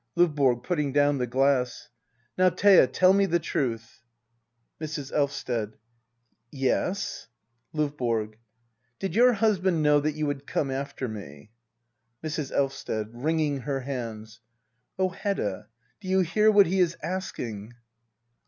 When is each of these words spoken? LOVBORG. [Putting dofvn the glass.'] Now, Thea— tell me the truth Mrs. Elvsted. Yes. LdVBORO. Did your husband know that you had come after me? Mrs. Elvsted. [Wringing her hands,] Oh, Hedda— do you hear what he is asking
LOVBORG. 0.15 0.63
[Putting 0.63 0.93
dofvn 0.95 1.19
the 1.19 1.27
glass.'] 1.27 1.89
Now, 2.35 2.49
Thea— 2.49 2.87
tell 2.87 3.13
me 3.13 3.27
the 3.27 3.37
truth 3.37 4.01
Mrs. 4.81 5.11
Elvsted. 5.13 5.73
Yes. 6.49 7.27
LdVBORO. 7.75 8.33
Did 8.97 9.13
your 9.15 9.33
husband 9.33 9.83
know 9.83 9.99
that 9.99 10.15
you 10.15 10.27
had 10.29 10.47
come 10.47 10.71
after 10.71 11.07
me? 11.07 11.51
Mrs. 12.23 12.51
Elvsted. 12.51 13.11
[Wringing 13.13 13.59
her 13.59 13.81
hands,] 13.81 14.39
Oh, 14.97 15.09
Hedda— 15.09 15.67
do 16.01 16.07
you 16.07 16.21
hear 16.21 16.49
what 16.49 16.65
he 16.65 16.79
is 16.79 16.97
asking 17.03 17.75